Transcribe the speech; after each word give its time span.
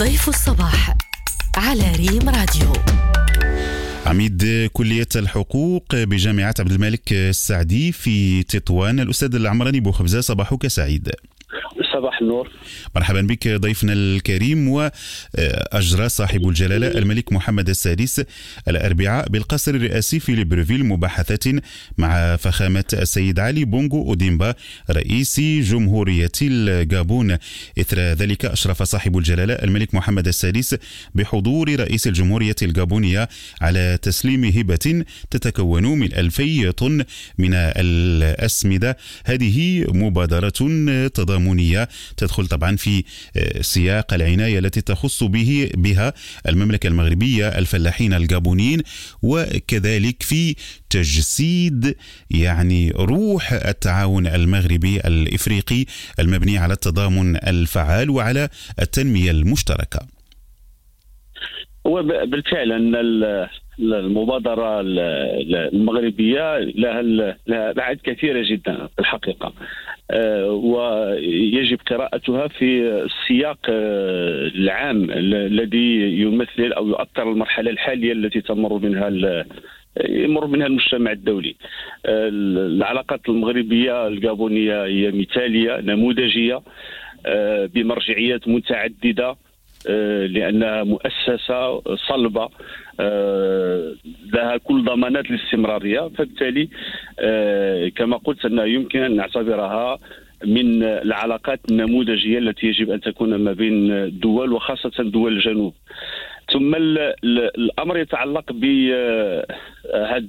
ضيف 0.00 0.28
الصباح 0.28 0.96
على 1.56 1.92
ريم 1.92 2.28
راديو. 2.28 2.72
عميد 4.06 4.70
كلية 4.72 5.08
الحقوق 5.16 5.84
بجامعة 5.94 6.54
عبد 6.58 6.72
الملك 6.72 7.12
السعدي 7.12 7.92
في 7.92 8.42
تطوان. 8.42 9.00
الأستاذ 9.00 9.34
العمراني 9.34 9.80
بوخبزة 9.80 10.20
صباحك 10.20 10.66
سعيد. 10.66 11.10
صباح 11.92 12.20
النور. 12.22 12.50
مرحبا 12.96 13.20
بك 13.20 13.48
ضيفنا 13.48 13.92
الكريم 13.92 14.68
وأجرى 14.68 16.08
صاحب 16.08 16.48
الجلالة 16.48 16.98
الملك 16.98 17.32
محمد 17.32 17.68
السادس 17.68 18.24
الأربعاء 18.68 19.28
بالقصر 19.28 19.74
الرئاسي 19.74 20.20
في 20.20 20.34
ليبرفيل 20.34 20.84
مباحثة 20.84 21.60
مع 21.98 22.36
فخامة 22.36 22.84
السيد 22.92 23.40
علي 23.40 23.64
بونغو 23.64 24.08
أوديمبا 24.08 24.54
رئيس 24.90 25.40
جمهورية 25.40 26.32
الجابون. 26.42 27.36
إثر 27.80 27.98
ذلك 27.98 28.44
أشرف 28.44 28.82
صاحب 28.82 29.18
الجلالة 29.18 29.54
الملك 29.54 29.94
محمد 29.94 30.28
السادس 30.28 30.76
بحضور 31.14 31.80
رئيس 31.80 32.06
الجمهورية 32.06 32.56
الجابونية 32.62 33.28
على 33.60 33.98
تسليم 34.02 34.44
هبة 34.44 35.04
تتكون 35.30 35.84
من 35.98 36.12
ألفي 36.12 36.72
طن 36.72 37.04
من 37.38 37.54
الأسمدة. 37.54 38.96
هذه 39.24 39.84
مبادرة 39.88 40.52
تضامنية 41.14 41.79
تدخل 42.16 42.46
طبعا 42.46 42.76
في 42.76 43.04
آه، 43.36 43.62
سياق 43.62 44.14
العناية 44.14 44.58
التي 44.58 44.80
تخص 44.80 45.24
به 45.24 45.70
بها 45.74 46.14
المملكة 46.48 46.86
المغربية 46.86 47.48
الفلاحين 47.48 48.14
الجابونيين 48.14 48.82
وكذلك 49.22 50.22
في 50.22 50.56
تجسيد 50.90 51.96
يعني 52.30 52.90
روح 52.90 53.52
التعاون 53.52 54.26
المغربي 54.26 55.00
الإفريقي 55.00 55.84
المبني 56.18 56.58
على 56.58 56.74
التضامن 56.74 57.36
الفعال 57.36 58.10
وعلى 58.10 58.48
التنمية 58.80 59.30
المشتركة. 59.30 60.19
هو 61.86 62.02
بالفعل 62.02 62.72
ان 62.72 62.94
المبادرة 63.80 64.80
المغربية 64.80 66.58
لها 66.58 67.02
لها 67.46 67.70
أبعاد 67.70 67.98
كثيرة 68.04 68.42
جدا 68.46 68.86
في 68.86 68.98
الحقيقة. 68.98 69.52
آه، 70.10 70.50
ويجب 70.50 71.78
قراءتها 71.90 72.48
في 72.48 72.82
السياق 72.82 73.58
آه، 73.68 74.46
العام 74.46 75.10
الذي 75.10 76.20
يمثل 76.20 76.72
أو 76.72 76.88
يؤثر 76.88 77.32
المرحلة 77.32 77.70
الحالية 77.70 78.12
التي 78.12 78.40
تمر 78.40 78.78
منها 78.78 79.44
يمر 80.08 80.46
منها 80.46 80.66
المجتمع 80.66 81.12
الدولي. 81.12 81.54
آه، 82.06 82.28
العلاقات 82.28 83.28
المغربية 83.28 84.06
الجابونية 84.06 84.84
هي 84.84 85.10
مثالية 85.10 85.80
نموذجية 85.80 86.60
بمرجعيات 87.74 88.48
متعددة 88.48 89.36
لانها 90.26 90.82
مؤسسة 90.82 91.80
صلبة 91.96 92.48
لها 94.34 94.56
كل 94.64 94.84
ضمانات 94.84 95.24
الاستمرارية. 95.30 96.08
فبالتالي 96.08 96.68
آه، 97.18 97.88
كما 97.88 98.16
قلت 98.16 98.44
انه 98.44 98.64
يمكن 98.64 98.98
أن 99.02 99.16
نعتبرها 99.16 99.98
من 100.46 100.82
العلاقات 100.82 101.60
النموذجية 101.70 102.38
التي 102.38 102.66
يجب 102.66 102.90
أن 102.90 103.00
تكون 103.00 103.34
ما 103.34 103.52
بين 103.52 103.92
الدول 103.92 104.52
وخاصة 104.52 105.02
دول 105.02 105.32
الجنوب. 105.32 105.74
ثم 106.52 106.74
الأمر 106.74 107.98
يتعلق 107.98 108.52
بهذا 108.52 110.24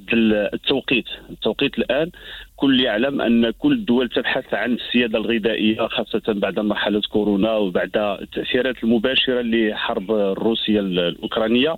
التوقيت. 0.53 1.05
التوقيت 1.29 1.77
الآن 1.77 2.11
كل 2.55 2.81
يعلم 2.81 3.21
أن 3.21 3.49
كل 3.49 3.71
الدول 3.71 4.09
تبحث 4.09 4.53
عن 4.53 4.73
السيادة 4.73 5.17
الغذائية 5.17 5.87
خاصة 5.87 6.21
بعد 6.27 6.59
مرحلة 6.59 7.01
كورونا 7.11 7.51
وبعد 7.51 7.97
التأثيرات 7.97 8.83
المباشرة 8.83 9.41
لحرب 9.41 10.11
روسيا 10.11 10.79
الأوكرانية. 10.79 11.75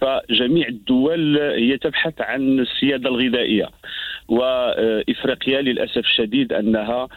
فجميع 0.00 0.68
الدول 0.68 1.38
هي 1.38 1.78
تبحث 1.78 2.20
عن 2.20 2.60
السيادة 2.60 3.10
الغذائية. 3.10 3.68
وإفريقيا 4.28 5.60
للأسف 5.60 5.98
الشديد 5.98 6.52
أنها 6.52 6.92
آه، 7.02 7.08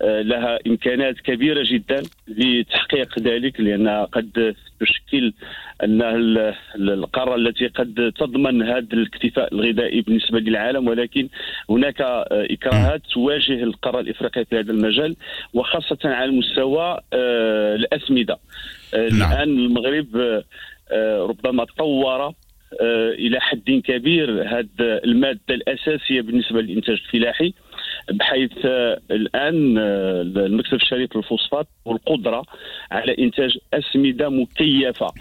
لها 0.00 0.58
إمكانات 0.66 1.20
كبيرة 1.20 1.64
جدا 1.70 2.02
لتحقيق 2.28 3.18
ذلك 3.18 3.60
لانها 3.60 4.04
قد 4.04 4.54
تشكل 4.80 5.32
انها 5.84 6.14
القارة 6.76 7.34
التي 7.34 7.66
قد 7.66 8.12
تضمن 8.18 8.62
هذا 8.62 8.88
الاكتفاء 8.92 9.54
الغذائي 9.54 10.00
بالنسبة 10.00 10.38
للعالم 10.38 10.88
ولكن 10.88 11.28
هناك 11.70 12.00
آه، 12.00 12.26
إكراهات 12.30 13.02
تواجه 13.14 13.62
القارة 13.62 14.00
الإفريقية 14.00 14.42
في 14.42 14.58
هذا 14.58 14.72
المجال 14.72 15.16
وخاصة 15.54 15.98
على 16.04 16.30
مستوى 16.30 17.00
آه، 17.12 17.74
الأسمدة 17.74 18.38
نعم. 18.94 19.32
الآن 19.32 19.58
المغرب 19.58 20.42
ربما 21.30 21.64
طور 21.78 22.34
إلى 23.18 23.40
حد 23.40 23.82
كبير 23.84 24.42
هذه 24.42 24.66
المادة 24.80 25.40
الأساسية 25.50 26.20
بالنسبة 26.20 26.60
للإنتاج 26.60 27.00
الفلاحي 27.06 27.54
بحيث 28.10 28.52
آه، 28.64 29.00
الآن 29.10 29.78
آه، 29.78 30.22
المكتب 30.22 30.74
الشريف 30.74 31.16
للفوسفات 31.16 31.66
والقدرة 31.84 32.42
على 32.90 33.16
إنتاج 33.18 33.58
أسمدة 33.74 34.28
مكيفة. 34.28 35.12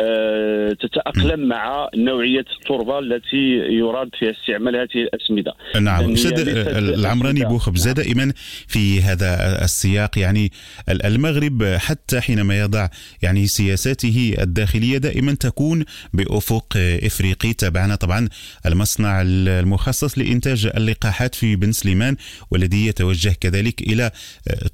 آه، 0.00 0.72
تتأقلم 0.72 1.48
مع 1.48 1.88
نوعية 1.96 2.44
التربة 2.58 2.98
التي 2.98 3.36
يراد 3.70 4.10
فيها 4.18 4.30
استعمال 4.30 4.76
هذه 4.76 4.88
الأسمدة. 4.94 5.54
نعم. 5.80 6.12
أستاذ 6.12 6.48
العمراني 6.76 7.44
بوخبزة 7.44 7.86
نعم. 7.86 7.94
دائما 7.94 8.32
في 8.66 9.02
هذا 9.02 9.60
السياق 9.64 10.18
يعني 10.18 10.52
المغرب 10.88 11.64
حتى 11.64 12.20
حينما 12.20 12.58
يضع 12.58 12.88
يعني 13.22 13.46
سياساته 13.46 14.34
الداخلية 14.38 14.98
دائما 14.98 15.34
تكون 15.34 15.84
بأفق 16.12 16.76
إفريقي 16.76 17.52
تابعنا 17.52 17.94
طبعا 17.94 18.28
المصنع 18.66 19.22
المخصص 19.22 20.18
لإنتاج 20.18 20.70
اللقاحات 20.76 21.34
في 21.34 21.56
بن 21.56 21.72
سليمان 21.72 22.16
والذي 22.50 22.86
يتوجه 22.86 23.34
كذلك 23.40 23.80
إلى 23.80 24.10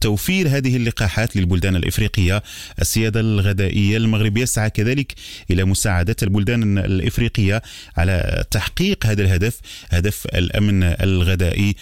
توفير 0.00 0.48
هذه 0.48 0.76
اللقاحات 0.76 1.36
للبلدان 1.36 1.76
الإفريقية. 1.76 2.42
السيادة 2.80 3.20
الغذائية 3.20 3.96
المغرب 3.96 4.36
يسعى 4.36 4.70
كذلك 4.70 5.07
ذلك 5.08 5.14
إلى 5.50 5.64
مساعدة 5.64 6.16
البلدان 6.22 6.78
الإفريقية 6.78 7.62
على 7.96 8.44
تحقيق 8.50 9.06
هذا 9.06 9.22
الهدف 9.22 9.60
هدف 9.90 10.26
الأمن 10.26 10.82
الغذائي. 10.82 11.74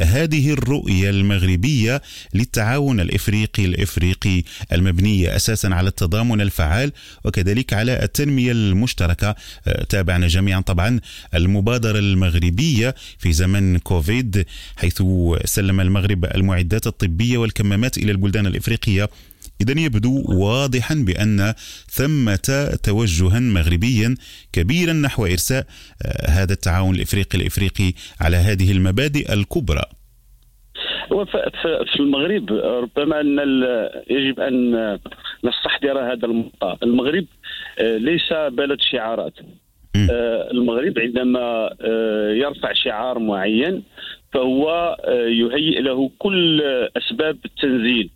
هذه 0.00 0.52
الرؤية 0.52 1.10
المغربية 1.10 2.02
للتعاون 2.34 3.00
الإفريقي 3.00 3.64
الإفريقي 3.64 4.42
المبنيه 4.72 5.36
أساسا 5.36 5.68
على 5.68 5.88
التضامن 5.88 6.40
الفعال 6.40 6.92
وكذلك 7.24 7.72
على 7.72 8.02
التنمية 8.02 8.52
المشتركة. 8.52 9.34
تابعنا 9.88 10.26
جميعا 10.28 10.60
طبعا 10.60 11.00
المبادرة 11.34 11.98
المغربية 11.98 12.94
في 13.18 13.32
زمن 13.32 13.78
كوفيد 13.78 14.46
حيث 14.76 15.02
سلم 15.44 15.80
المغرب 15.80 16.24
المعدات 16.24 16.86
الطبية 16.86 17.38
والكمامات 17.38 17.98
إلى 17.98 18.12
البلدان 18.12 18.46
الإفريقية 18.46 19.08
إذا 19.60 19.80
يبدو 19.80 20.22
واضحا 20.28 20.94
بأن 21.06 21.54
ثمة 21.86 22.78
توجها 22.84 23.40
مغربيا 23.40 24.14
كبيرا 24.52 24.92
نحو 24.92 25.26
إرساء 25.26 25.66
آه، 26.06 26.30
هذا 26.30 26.52
التعاون 26.52 26.94
الإفريقي 26.94 27.38
الإفريقي 27.38 27.92
على 28.20 28.36
هذه 28.36 28.72
المبادئ 28.72 29.32
الكبرى. 29.32 29.82
في 31.92 32.00
المغرب 32.00 32.52
ربما 32.52 33.20
أن 33.20 33.38
يجب 34.10 34.40
أن 34.40 34.72
نستحضر 35.44 36.12
هذا 36.12 36.26
الموضوع 36.26 36.78
المغرب 36.82 37.26
آه، 37.78 37.96
ليس 37.96 38.32
بلد 38.32 38.80
شعارات. 38.80 39.34
آه، 40.10 40.50
المغرب 40.50 40.98
عندما 40.98 41.70
يرفع 42.30 42.72
شعار 42.72 43.18
معين 43.18 43.82
فهو 44.32 44.96
يهيئ 45.28 45.80
له 45.80 46.10
كل 46.18 46.62
أسباب 46.96 47.36
التنزيل. 47.44 48.10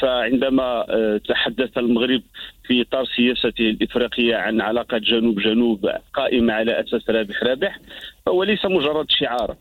فعندما 0.00 0.86
آه، 0.90 1.20
تحدث 1.28 1.78
المغرب 1.78 2.22
في 2.66 2.82
إطار 2.82 3.04
سياسته 3.04 3.70
الإفريقية 3.70 4.36
عن 4.36 4.60
علاقة 4.60 4.98
جنوب 4.98 5.40
جنوب 5.40 5.90
قائمة 6.14 6.52
على 6.52 6.80
أساس 6.80 7.10
رابح 7.10 7.42
رابح 7.42 7.78
فهو 8.26 8.44
ليس 8.44 8.64
مجرد 8.64 9.06
شعار 9.08 9.56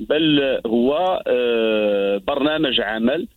بل 0.00 0.60
هو 0.66 1.22
آه، 1.26 2.20
برنامج 2.26 2.80
عمل 2.80 3.28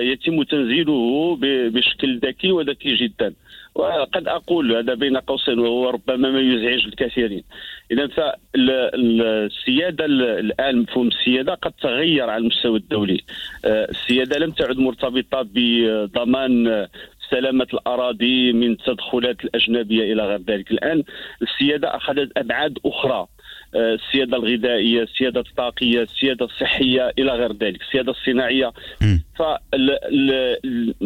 يتم 0.00 0.42
تنزيله 0.42 1.36
بشكل 1.70 2.18
ذكي 2.18 2.52
وذكي 2.52 2.94
جدا. 2.94 3.34
وقد 3.74 4.28
أقول 4.28 4.76
هذا 4.76 4.94
بين 4.94 5.16
قوسين 5.16 5.58
وهو 5.58 5.90
ربما 5.90 6.30
ما 6.30 6.40
يزعج 6.40 6.86
الكثيرين. 6.86 7.44
اذا 7.90 8.06
فالسياده 8.06 10.04
الآن 10.04 10.78
مفهوم 10.78 11.08
السيادة 11.08 11.54
قد 11.54 11.72
تغير 11.72 12.30
على 12.30 12.40
المستوى 12.42 12.78
الدولي. 12.78 13.20
آه، 13.64 13.90
السيادة 13.90 14.38
لم 14.38 14.50
تعد 14.50 14.76
مرتبطة 14.76 15.48
بضمان 15.54 16.86
سلامة 17.30 17.66
الأراضي 17.74 18.52
من 18.52 18.70
التدخلات 18.70 19.44
الأجنبية 19.44 20.12
إلى 20.12 20.26
غير 20.26 20.40
ذلك. 20.48 20.70
الآن 20.70 21.02
السيادة 21.42 21.96
أخذت 21.96 22.30
أبعاد 22.36 22.78
أخرى. 22.86 23.26
آه، 23.74 23.94
السيادة 23.94 24.36
الغذائية 24.36 25.02
السيادة 25.02 25.40
الطاقية 25.40 26.02
السيادة 26.02 26.44
الصحية 26.44 27.12
إلى 27.18 27.32
غير 27.32 27.52
ذلك. 27.52 27.80
السيادة 27.82 28.10
الصناعية 28.10 28.72
فالدول 29.36 31.00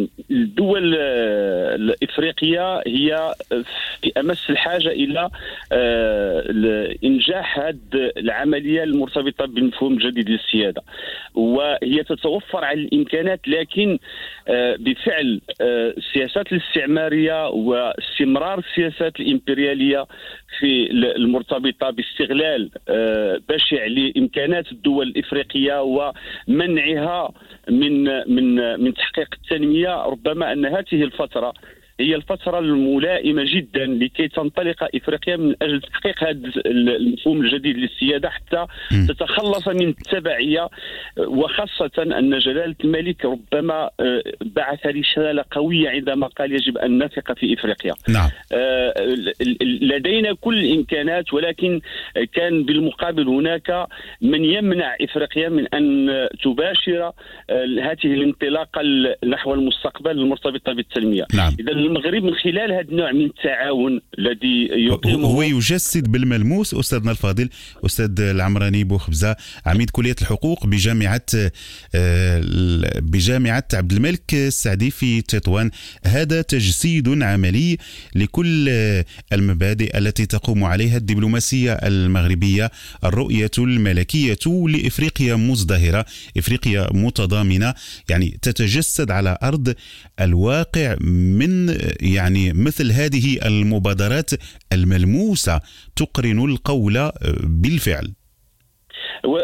الإفريقية 1.75 2.77
هي 2.87 3.33
في 4.01 4.11
أمس 4.19 4.49
الحاجة 4.49 4.89
إلى 4.89 5.29
آه، 5.71 6.95
انجاح 7.03 7.59
هذه 7.59 7.77
العملية 8.17 8.83
المرتبطة 8.83 9.45
بالمفهوم 9.45 9.93
الجديد 9.93 10.29
للسيادة. 10.29 10.81
وهي 11.33 12.03
تتوفر 12.03 12.65
على 12.65 12.81
الإمكانات 12.81 13.47
لكن 13.47 13.99
آه، 14.47 14.75
بفعل 14.79 15.41
آه، 15.61 15.93
السياسات 15.97 16.51
الاستعمارية 16.51 17.49
واستمرار 17.49 18.59
السياسات 18.59 19.19
الإمبريالية 19.19 20.05
في 20.59 20.91
المرتبطة 20.91 21.89
باستغلال 21.89 22.69
بشع 23.49 23.85
لإمكانات 23.85 24.71
الدول 24.71 25.07
الإفريقية 25.07 25.81
ومنعها 25.81 27.31
من 27.69 28.18
من 28.27 28.79
من 28.83 28.93
تحقيق 28.93 29.27
التنمية 29.33 30.03
ربما 30.03 30.51
أن 30.53 30.65
هذه 30.65 31.03
الفترة 31.03 31.53
هي 31.99 32.15
الفترة 32.15 32.59
الملائمة 32.59 33.43
جدا 33.45 33.85
لكي 33.85 34.27
تنطلق 34.27 34.89
إفريقيا 34.95 35.35
من 35.37 35.55
أجل 35.61 35.81
تحقيق 35.81 36.23
هذا 36.23 36.51
المفهوم 36.65 37.41
الجديد 37.41 37.77
للسيادة 37.77 38.29
حتى 38.29 38.65
تتخلص 39.07 39.67
من 39.67 39.87
التبعية 39.87 40.69
وخاصة 41.17 41.91
أن 41.97 42.39
جلالة 42.39 42.75
الملك 42.83 43.25
ربما 43.25 43.89
آه، 43.99 44.23
بعث 44.41 44.85
رسالة 44.85 45.45
قوية 45.51 45.89
عندما 45.89 46.27
قال 46.27 46.51
يجب 46.51 46.77
أن 46.77 47.03
نثق 47.03 47.33
في 47.33 47.53
إفريقيا. 47.53 47.93
نعم. 48.09 48.29
آه، 48.53 48.93
لدينا 49.81 50.33
كل 50.41 50.59
الإمكانات 50.59 51.33
ولكن 51.33 51.81
كان 52.33 52.63
بالمقابل 52.63 53.27
هناك 53.27 53.87
من 54.21 54.45
يمنع 54.45 54.95
إفريقيا 55.01 55.49
من 55.49 55.67
أن 55.73 56.09
تباشر 56.43 57.11
آه، 57.49 57.65
هذه 57.81 58.13
الانطلاقة 58.13 58.81
نحو 59.25 59.53
المستقبل 59.53 60.11
المرتبطة 60.11 60.73
بالتنمية. 60.73 61.25
نعم. 61.35 61.53
اذا 61.59 61.73
المغرب 61.89 62.23
من 62.23 62.33
خلال 62.35 62.71
هذا 62.71 62.81
النوع 62.81 63.11
من 63.11 63.25
التعاون 63.25 64.01
الذي 64.19 64.69
يقيمه 64.71 65.27
هو 65.27 65.41
يجسد 65.41 66.11
بالملموس 66.11 66.73
أستاذنا 66.73 67.11
الفاضل 67.11 67.49
أستاذ 67.85 68.21
العمراني 68.21 68.83
بوخبزة 68.83 69.35
عميد 69.65 69.89
كلية 69.89 70.15
الحقوق 70.21 70.67
بجامعة 70.67 71.25
آه، 71.95 72.41
بجامعة 72.99 73.67
عبد 73.73 73.91
الملك 73.91 74.33
السعدي 74.33 74.91
في 74.91 75.21
تطوان. 75.21 75.71
هذا 76.05 76.41
تجسيد 76.41 77.23
عملي 77.23 77.77
لكل 78.15 78.69
المبادئ 79.33 79.97
التي 79.97 80.25
تقوم 80.25 80.63
عليها 80.63 80.97
الدبلوماسية 80.97 81.73
المغربية. 81.73 82.71
الرؤية 83.03 83.51
الملكية 83.57 84.37
لإفريقيا 84.47 85.35
مزدهرة 85.35 86.05
إفريقيا 86.37 86.87
متضامنة 86.93 87.73
يعني 88.09 88.37
تتجسد 88.41 89.11
على 89.11 89.37
أرض 89.43 89.75
الواقع 90.19 90.95
من 91.01 91.69
يعني 92.01 92.53
مثل 92.53 92.91
هذه 92.91 93.39
المبادرات 93.45 94.31
الملموسة 94.73 95.61
تقرن 95.95 96.51
القول 96.51 97.11
بالفعل. 97.43 98.13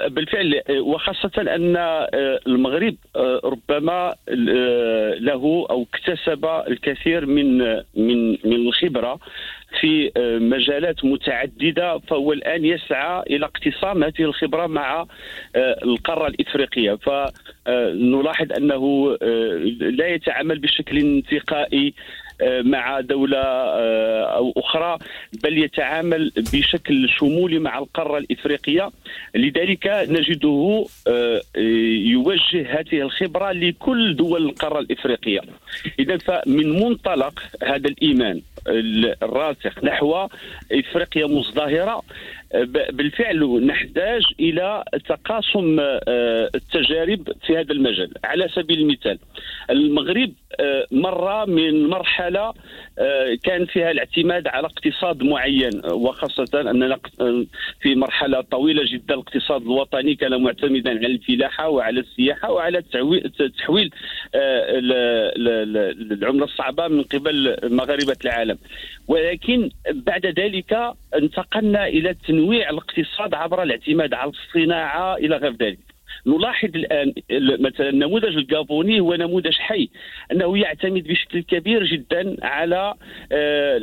بالفعل 0.10 0.62
وخاصة 0.70 1.32
أن 1.38 1.78
المغرب 2.48 2.96
ربما 3.44 4.16
له 5.20 5.68
أو 5.70 5.88
اكتسب 5.94 6.46
الكثير 6.46 7.26
من 7.26 7.58
من 7.96 8.30
من 8.30 8.68
الخبرة 8.68 9.20
في 9.80 10.12
مجالات 10.42 11.06
متعددة 11.06 12.00
فهو 12.00 12.34
الآن 12.34 12.66
يسعى 12.66 13.24
إلى 13.30 13.46
اقتسام 13.46 14.04
هذه 14.04 14.22
الخبرة 14.22 14.68
مع 14.68 15.06
القارة 15.84 16.28
الإفريقية. 16.28 16.96
فنلاحظ 16.96 18.52
أنه 18.52 19.18
لا 19.80 20.08
يتعامل 20.08 20.60
بشكل 20.60 20.98
انتقائي 20.98 21.88
آه، 21.88 22.25
مع 22.42 23.00
دولة 23.00 23.38
آه، 23.38 24.24
أو 24.38 24.54
أخرى 24.58 24.98
بل 25.44 25.58
يتعامل 25.58 26.32
بشكل 26.54 27.10
شمولي 27.10 27.60
مع 27.60 27.78
القارة 27.78 28.18
الإفريقية. 28.18 28.92
لذلك 29.36 29.88
نجده 30.10 30.86
آه، 31.08 31.42
يوجه 31.98 32.80
هذه 32.80 33.02
الخبرة 33.02 33.52
لكل 33.52 34.16
دول 34.16 34.46
القارة 34.46 34.80
الإفريقية. 34.80 35.42
إذا 36.00 36.18
فمن 36.18 36.84
منطلق 36.84 37.44
هذا 37.64 37.88
الإيمان 37.90 38.42
الراسخ 39.24 39.84
نحو 39.84 40.28
إفريقيا 40.72 41.28
مزدهرة 41.28 42.02
بالفعل 42.90 43.66
نحتاج 43.66 44.24
إلى 44.40 44.84
تقاسم 45.10 45.78
التجارب 46.56 47.32
في 47.46 47.58
هذا 47.58 47.72
المجال. 47.72 48.12
على 48.24 48.50
سبيل 48.56 48.80
المثال 48.80 49.20
المغرب 49.70 50.32
آه، 50.60 50.88
مر 50.92 51.46
من 51.46 51.88
مرحلة 51.88 52.54
آه، 53.00 53.38
كان 53.44 53.66
فيها 53.66 53.92
الاعتماد 53.92 54.48
على 54.48 54.68
اقتصاد 54.68 55.24
معين 55.24 55.82
وخاصة 55.86 56.62
أننا 56.62 57.00
في 57.82 57.96
مرحلة 57.96 58.42
طويلة 58.42 58.84
جدا 58.86 59.14
الاقتصاد 59.14 59.62
الوطني 59.62 60.16
كان 60.16 60.44
معتمدا 60.44 60.90
على 60.90 61.06
الفلاحة 61.08 61.70
وعلى 61.70 62.00
السياحة 62.00 62.52
وعلى 62.52 62.82
تحويل 63.58 63.92
آه، 64.36 64.82
العملة 66.12 66.46
الصعبة 66.46 66.88
من 66.88 67.04
قبل 67.04 67.58
مغاربة 67.64 68.18
العالم. 68.26 68.58
ولكن 69.08 69.70
بعد 69.94 70.26
ذلك 70.26 70.94
انتقلنا 71.16 71.88
إلى 71.88 72.14
تنويع 72.28 72.70
الاقتصاد 72.70 73.34
عبر 73.34 73.64
الاعتماد 73.64 74.14
على 74.14 74.32
الصناعة 74.32 75.16
إلى 75.16 75.38
غير 75.38 75.52
ذلك. 75.52 75.85
نلاحظ 76.28 76.70
الآن 76.76 77.14
مثلا 77.60 77.90
النموذج 77.90 78.38
الجابوني 78.38 79.00
هو 79.00 79.16
نموذج 79.16 79.58
حي 79.58 79.90
أنه 80.32 80.58
يعتمد 80.58 81.04
بشكل 81.08 81.40
كبير 81.42 81.86
جدا 81.86 82.38
على 82.44 82.94
آه، 83.32 83.78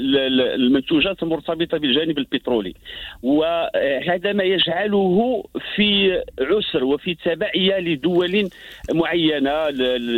المنتوجات 0.54 1.22
المرتبطة 1.22 1.78
بالجانب 1.78 2.18
البترولي. 2.18 2.74
وهذا 3.22 4.32
ما 4.32 4.44
يجعله 4.44 5.44
في 5.74 6.22
عسر 6.40 6.84
وفي 6.84 7.14
تبعية 7.14 7.78
لدول 7.78 8.48
معينة 8.92 9.70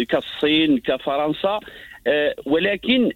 كالصين 0.04 0.78
كفرنسا. 0.78 1.60
آه، 2.06 2.34
ولكن 2.46 3.10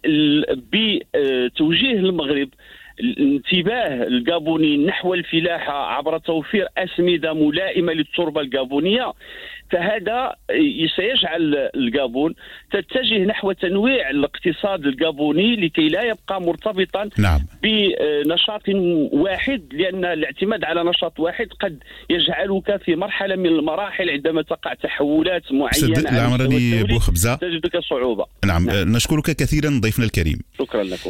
بتوجيه 0.73 1.93
المغرب 1.93 2.49
الانتباه 2.99 4.03
الجابوني 4.07 4.77
نحو 4.77 5.13
الفلاحه 5.13 5.73
عبر 5.73 6.17
توفير 6.17 6.67
أسمدة 6.77 7.33
ملائمة 7.33 7.93
للتربة 7.93 8.41
الجابونية 8.41 9.13
فهذا 9.71 10.35
سيجعل 10.95 11.69
الجابون 11.75 12.35
تتجه 12.71 13.17
نحو 13.25 13.51
تنويع 13.51 14.09
الاقتصاد 14.09 14.85
الجابوني 14.85 15.55
لكي 15.55 15.87
لا 15.87 16.03
يبقى 16.03 16.41
مرتبطا 16.41 17.09
نعم. 17.17 17.39
بنشاط 17.63 18.69
واحد 19.11 19.63
لأن 19.73 20.05
الاعتماد 20.05 20.63
على 20.63 20.83
نشاط 20.83 21.19
واحد 21.19 21.47
قد 21.59 21.83
يجعلك 22.09 22.81
في 22.83 22.95
مرحلة 22.95 23.35
من 23.35 23.45
المراحل 23.45 24.09
عندما 24.09 24.41
تقع 24.41 24.73
تحولات 24.73 25.43
معينة 25.51 25.99
العمراني 26.09 26.83
تجدك 27.41 27.77
صعوبة 27.79 28.25
نعم. 28.45 28.65
نعم 28.65 28.95
نشكرك 28.95 29.23
كثيرا 29.23 29.79
ضيفنا 29.81 30.05
الكريم 30.05 30.39
شكرا 30.59 30.83
لكم 30.83 31.07